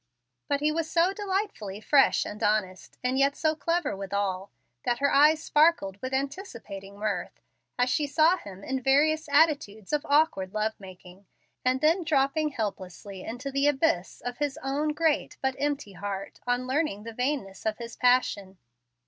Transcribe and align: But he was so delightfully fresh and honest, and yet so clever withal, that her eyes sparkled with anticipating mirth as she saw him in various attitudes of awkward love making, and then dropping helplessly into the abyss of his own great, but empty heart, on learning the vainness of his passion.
But 0.47 0.61
he 0.61 0.71
was 0.71 0.89
so 0.89 1.13
delightfully 1.13 1.79
fresh 1.79 2.25
and 2.25 2.41
honest, 2.41 2.97
and 3.03 3.19
yet 3.19 3.35
so 3.35 3.53
clever 3.55 3.95
withal, 3.95 4.49
that 4.83 4.97
her 4.97 5.13
eyes 5.13 5.43
sparkled 5.43 6.01
with 6.01 6.11
anticipating 6.11 6.97
mirth 6.97 7.39
as 7.77 7.91
she 7.91 8.07
saw 8.07 8.37
him 8.37 8.63
in 8.63 8.81
various 8.81 9.29
attitudes 9.31 9.93
of 9.93 10.03
awkward 10.09 10.55
love 10.55 10.73
making, 10.79 11.27
and 11.63 11.81
then 11.81 12.03
dropping 12.03 12.49
helplessly 12.49 13.21
into 13.23 13.51
the 13.51 13.67
abyss 13.67 14.21
of 14.25 14.39
his 14.39 14.57
own 14.63 14.89
great, 14.93 15.37
but 15.39 15.55
empty 15.59 15.93
heart, 15.93 16.39
on 16.47 16.65
learning 16.65 17.03
the 17.03 17.13
vainness 17.13 17.63
of 17.67 17.77
his 17.77 17.95
passion. 17.95 18.57